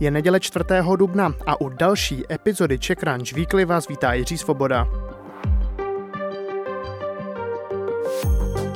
[0.00, 0.64] Je neděle 4.
[0.96, 4.88] dubna a u další epizody Czech Crunch Weekly vás vítá Jiří Svoboda.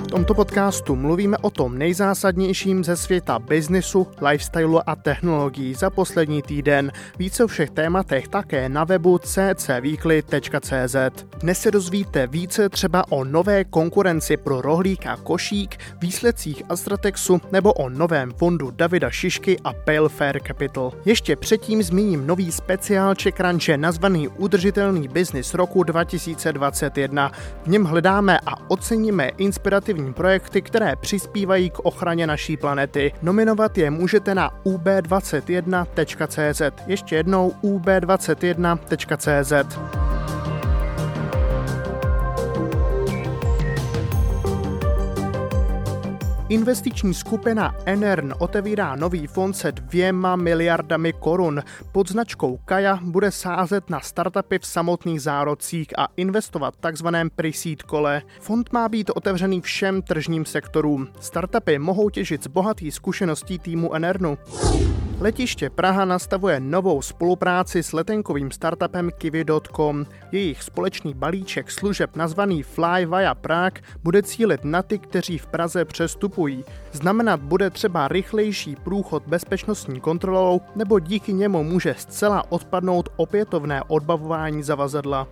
[0.08, 6.92] Tomto podcastu mluvíme o tom nejzásadnějším ze světa biznisu, lifestylu a technologií za poslední týden.
[7.18, 10.96] Více o všech tématech také na webu ccweekly.cz.
[11.40, 17.72] Dnes se dozvíte více třeba o nové konkurenci pro rohlík a košík, výsledcích Astratexu nebo
[17.72, 20.92] o novém fondu Davida Šišky a Pale Fair Capital.
[21.04, 27.32] Ještě předtím zmíním nový speciál Čekranče nazvaný Udržitelný biznis roku 2021.
[27.64, 33.12] V něm hledáme a oceníme inspirativní kreativní projekty, které přispívají k ochraně naší planety.
[33.22, 36.62] Nominovat je můžete na ub21.cz.
[36.86, 40.07] Ještě jednou ub21.cz.
[46.48, 51.62] Investiční skupina Enern otevírá nový fond se dvěma miliardami korun.
[51.92, 57.82] Pod značkou Kaja bude sázet na startupy v samotných zárodcích a investovat v takzvaném pre-seed
[57.82, 58.22] kole.
[58.40, 61.08] Fond má být otevřený všem tržním sektorům.
[61.20, 64.38] Startupy mohou těžit z bohatých zkušeností týmu Enernu.
[65.20, 70.06] Letiště Praha nastavuje novou spolupráci s letenkovým startupem Kiwi.com.
[70.32, 75.84] Jejich společný balíček služeb nazvaný Fly via Prague bude cílit na ty, kteří v Praze
[75.84, 76.64] přestupují.
[76.92, 84.62] Znamenat bude třeba rychlejší průchod bezpečnostní kontrolou nebo díky němu může zcela odpadnout opětovné odbavování
[84.62, 85.28] zavazadla.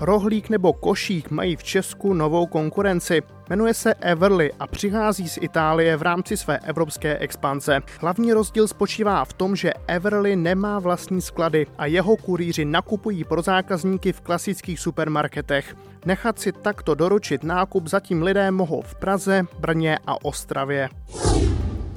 [0.00, 3.22] Rohlík nebo košík mají v Česku novou konkurenci.
[3.52, 7.80] Jmenuje se Everly a přichází z Itálie v rámci své evropské expanze.
[8.00, 13.42] Hlavní rozdíl spočívá v tom, že Everly nemá vlastní sklady a jeho kurýři nakupují pro
[13.42, 15.76] zákazníky v klasických supermarketech.
[16.04, 20.88] Nechat si takto doručit nákup zatím lidé mohou v Praze, Brně a Ostravě.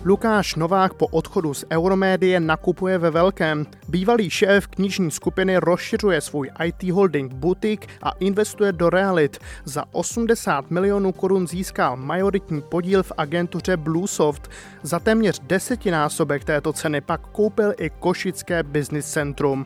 [0.07, 3.65] Lukáš Novák po odchodu z Euromédie nakupuje ve velkém.
[3.87, 9.37] Bývalý šéf knižní skupiny rozšiřuje svůj IT holding Butik a investuje do realit.
[9.63, 14.49] Za 80 milionů korun získal majoritní podíl v agentuře Bluesoft.
[14.83, 19.65] Za téměř desetinásobek této ceny pak koupil i Košické business centrum.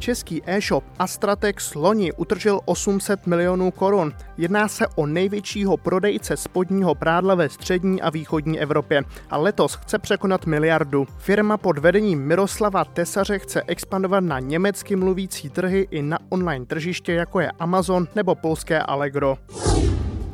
[0.00, 4.12] Český e-shop Astratex loni utržil 800 milionů korun.
[4.36, 9.98] Jedná se o největšího prodejce spodního prádla ve střední a východní Evropě a letos chce
[9.98, 11.06] překonat miliardu.
[11.18, 17.12] Firma pod vedením Miroslava Tesaře chce expandovat na německy mluvící trhy i na online tržiště
[17.12, 19.38] jako je Amazon nebo polské Allegro.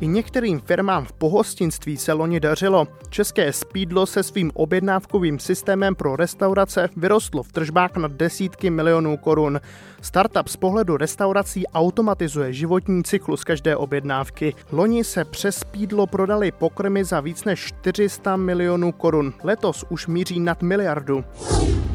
[0.00, 2.88] I některým firmám v pohostinství se loni dařilo.
[3.08, 9.60] České Speedlo se svým objednávkovým systémem pro restaurace vyrostlo v tržbách na desítky milionů korun.
[10.00, 14.54] Startup z pohledu restaurací automatizuje životní cyklus každé objednávky.
[14.72, 19.32] Loni se přes Speedlo prodali pokrmy za víc než 400 milionů korun.
[19.42, 21.24] Letos už míří nad miliardu.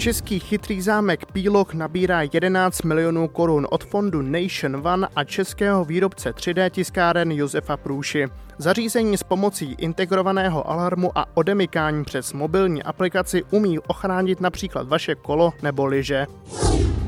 [0.02, 6.32] Český chytrý zámek Pílok nabírá 11 milionů korun od fondu Nation One a českého výrobce
[6.32, 8.28] 3D tiskáren Josefa Průši.
[8.58, 15.54] Zařízení s pomocí integrovaného alarmu a odemykání přes mobilní aplikaci umí ochránit například vaše kolo
[15.62, 16.26] nebo lyže.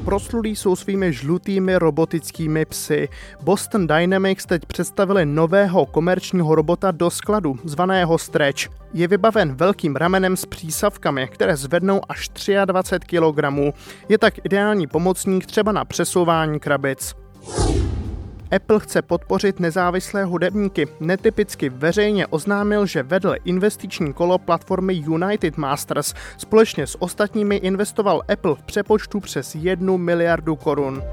[0.05, 3.09] Proslulí jsou svými žlutými robotickými psy.
[3.41, 8.61] Boston Dynamics teď představili nového komerčního robota do skladu, zvaného Stretch.
[8.93, 12.29] Je vybaven velkým ramenem s přísavkami, které zvednou až
[12.65, 13.73] 23 kg.
[14.09, 17.15] Je tak ideální pomocník třeba na přesouvání krabic.
[18.55, 20.87] Apple chce podpořit nezávislé hudebníky.
[20.99, 26.13] Netypicky veřejně oznámil, že vedl investiční kolo platformy United Masters.
[26.37, 31.03] Společně s ostatními investoval Apple v přepočtu přes 1 miliardu korun.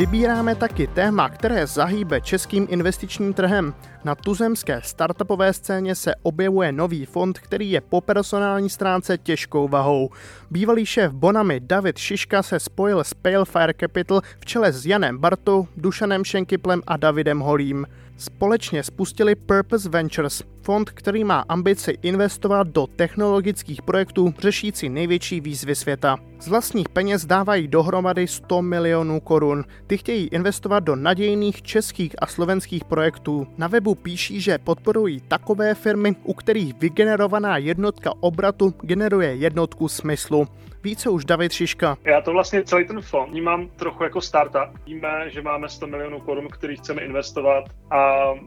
[0.00, 3.74] Vybíráme taky téma, které zahýbe českým investičním trhem.
[4.04, 10.10] Na tuzemské startupové scéně se objevuje nový fond, který je po personální stránce těžkou vahou.
[10.50, 15.18] Bývalý šéf Bonami David Šiška se spojil s Pale Fire Capital v čele s Janem
[15.18, 17.86] Bartou, Dušanem Šenkyplem a Davidem Holím.
[18.16, 25.74] Společně spustili Purpose Ventures, fond, který má ambici investovat do technologických projektů řešící největší výzvy
[25.74, 26.16] světa.
[26.40, 29.64] Z vlastních peněz dávají dohromady 100 milionů korun.
[29.86, 33.46] Ty chtějí investovat do nadějných českých a slovenských projektů.
[33.58, 40.46] Na webu píší, že podporují takové firmy, u kterých vygenerovaná jednotka obratu generuje jednotku smyslu.
[40.82, 41.96] Více už David Šiška.
[42.04, 44.86] Já to vlastně celý ten fond vnímám trochu jako startup.
[44.86, 47.98] Víme, že máme 100 milionů korun, který chceme investovat a,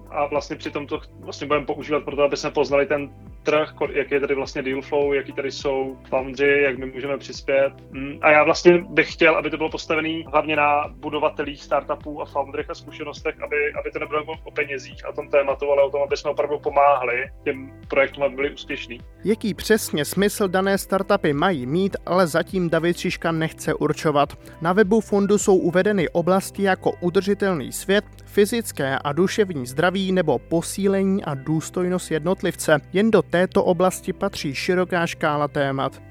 [0.10, 3.10] a vlastně přitom to vlastně budeme používat pro to, aby jsme poznali ten
[3.44, 7.74] trh, jak je tady vlastně deal flow, jaký tady jsou foundry, jak my můžeme přispět.
[7.92, 12.26] Mm, a já vlastně bych chtěl, aby to bylo postavené hlavně na budovatelích startupů a
[12.26, 16.02] founderech a zkušenostech, aby, aby to nebylo o penězích a tom tématu, ale o tom,
[16.02, 19.00] aby jsme opravdu pomáhali těm projektům, aby byli úspěšní.
[19.26, 24.34] Jaký přesně smysl dané startupy mají mít, ale zatím David Šiška nechce určovat.
[24.62, 31.24] Na webu fondu jsou uvedeny oblasti jako udržitelný svět, fyzické a duševní zdraví nebo posílení
[31.24, 32.78] a důstojnost jednotlivce.
[32.94, 36.02] Jen do této oblasti patří široká škála témat.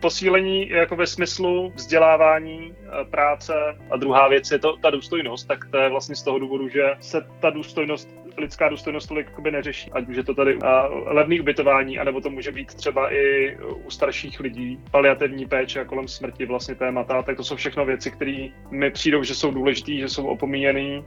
[0.00, 3.52] Posílení jako ve smyslu vzdělávání, e, práce
[3.90, 6.82] a druhá věc je to ta důstojnost, tak to je vlastně z toho důvodu, že
[7.00, 9.90] se ta důstojnost, lidská důstojnost tolik neřeší.
[9.92, 10.58] Ať už je to tady
[11.06, 16.08] levný ubytování, anebo to může být třeba i u starších lidí, paliativní péče a kolem
[16.08, 20.08] smrti vlastně témata, tak to jsou všechno věci, které mi přijdou, že jsou důležité, že
[20.08, 21.02] jsou opomíjené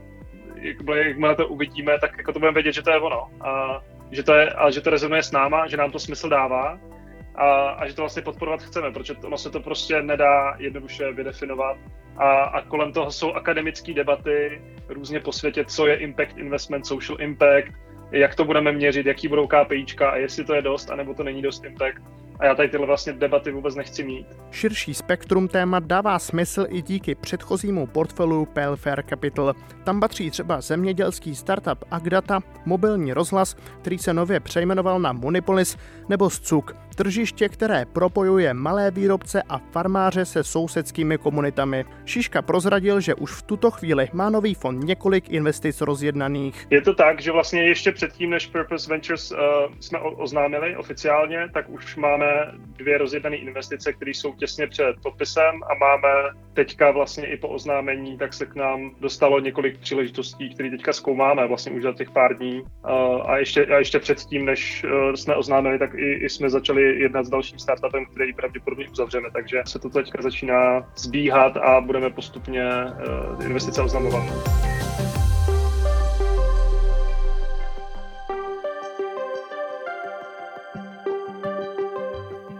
[0.62, 3.28] jakmile to uvidíme, tak jako to budeme vědět, že to je ono.
[3.40, 6.78] A že to, je, a že to rezonuje s náma, že nám to smysl dává
[7.34, 11.76] a, a že to vlastně podporovat chceme, protože ono se to prostě nedá jednoduše vydefinovat.
[12.16, 17.20] A, a kolem toho jsou akademické debaty různě po světě, co je impact investment, social
[17.20, 17.72] impact,
[18.10, 21.42] jak to budeme měřit, jaký budou KPIčka a jestli to je dost, anebo to není
[21.42, 22.02] dost impact.
[22.38, 24.26] A já tady tyhle vlastně debaty vůbec nechci mít.
[24.50, 29.54] Širší spektrum témat dává smysl i díky předchozímu portfoliu Pelfair Capital.
[29.84, 35.76] Tam patří třeba zemědělský startup Agdata, mobilní rozhlas, který se nově přejmenoval na Monipolis,
[36.08, 41.84] nebo Scuk, tržiště, které propojuje malé výrobce a farmáře se sousedskými komunitami.
[42.04, 46.66] Šiška prozradil, že už v tuto chvíli má nový fond několik investic rozjednaných.
[46.70, 49.38] Je to tak, že vlastně ještě předtím, než Purpose Ventures uh,
[49.80, 52.21] jsme oznámili oficiálně, tak už máme
[52.76, 56.08] dvě rozjednané investice, které jsou těsně před podpisem a máme
[56.54, 61.48] teďka vlastně i po oznámení, tak se k nám dostalo několik příležitostí, které teďka zkoumáme
[61.48, 62.62] vlastně už za těch pár dní.
[63.26, 67.24] A ještě, a ještě předtím, než uh, jsme oznámili, tak i, i jsme začali jednat
[67.24, 72.64] s dalším startupem, který pravděpodobně uzavřeme, takže se to teďka začíná zbíhat a budeme postupně
[72.64, 74.24] uh, investice oznamovat.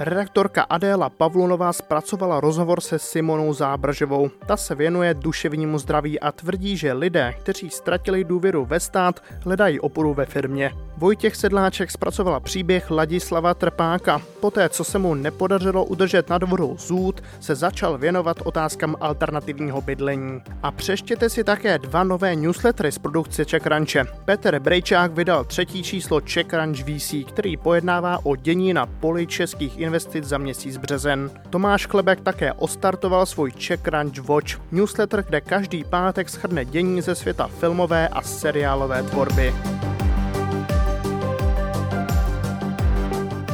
[0.02, 4.30] Redaktorka Adéla Pavlunová zpracovala rozhovor se Simonou Zábržovou.
[4.46, 9.80] Ta se věnuje duševnímu zdraví a tvrdí, že lidé, kteří ztratili důvěru ve stát, hledají
[9.80, 10.72] oporu ve firmě.
[10.96, 14.22] Vojtěch Sedláček zpracovala příběh Ladislava Trpáka.
[14.40, 20.42] Poté, co se mu nepodařilo udržet nad vodou zůd, se začal věnovat otázkám alternativního bydlení.
[20.62, 24.04] A přeštěte si také dva nové newslettery z produkce Czech Ranche.
[24.24, 29.78] Petr Brejčák vydal třetí číslo Czech Ranch VC, který pojednává o dění na poli českých
[29.78, 29.91] investic
[30.22, 31.30] za měsíc březen.
[31.50, 37.14] Tomáš Klebek také ostartoval svůj Czech Ranch Watch, newsletter, kde každý pátek schrne dění ze
[37.14, 39.54] světa filmové a seriálové tvorby.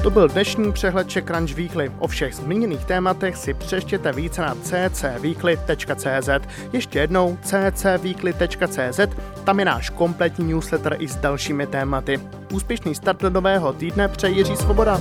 [0.03, 1.93] To byl dnešní přehled Czech Crunch Weekly.
[1.99, 6.29] O všech zmíněných tématech si přeštěte více na ccweekly.cz.
[6.73, 9.01] Ještě jednou ccweekly.cz,
[9.45, 12.21] tam je náš kompletní newsletter i s dalšími tématy.
[12.53, 15.01] Úspěšný start do nového týdne přeji Jiří Svoboda.